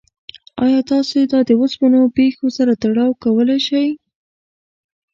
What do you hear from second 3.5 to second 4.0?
شئ؟